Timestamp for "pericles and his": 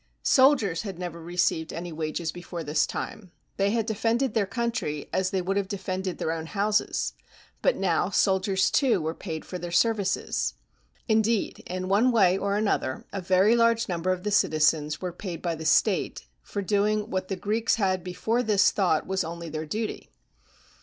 1.69-1.91